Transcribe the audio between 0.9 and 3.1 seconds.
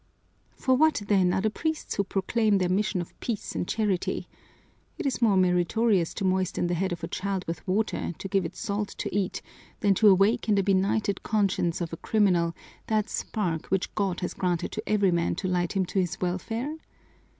then, are the priests who proclaim their mission